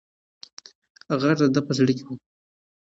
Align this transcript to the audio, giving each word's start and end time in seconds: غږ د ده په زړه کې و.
غږ 1.21 1.31
د 1.41 1.51
ده 1.53 1.61
په 1.67 1.71
زړه 1.77 1.91
کې 1.97 2.03
و. 2.07 2.17